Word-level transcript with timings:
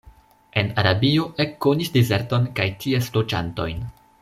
En 0.61 0.71
Arabio 0.83 1.27
ekkonis 1.45 1.93
dezerton 1.99 2.49
kaj 2.61 2.67
ties 2.85 3.13
loĝantojn. 3.19 3.87